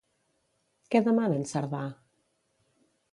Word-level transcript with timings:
Què 0.95 1.01
demana 1.07 1.37
en 1.41 1.45
Cerdà? 1.51 1.83